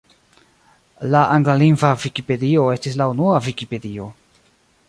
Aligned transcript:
La 1.15 1.21
anglalingva 1.35 1.91
Vikipedio 2.05 2.67
estis 2.79 2.99
la 3.03 3.11
unua 3.15 3.39
Vikipedio. 3.49 4.13